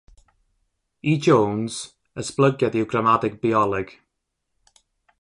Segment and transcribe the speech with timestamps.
[1.11, 1.77] I Jones,
[2.23, 3.97] ‘esblygiad yw gramadeg bioleg'.